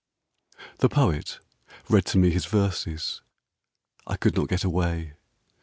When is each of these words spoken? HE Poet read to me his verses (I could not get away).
HE 0.81 0.87
Poet 0.87 1.39
read 1.87 2.05
to 2.07 2.17
me 2.17 2.31
his 2.31 2.47
verses 2.47 3.21
(I 4.07 4.17
could 4.17 4.35
not 4.35 4.47
get 4.49 4.63
away). 4.63 5.13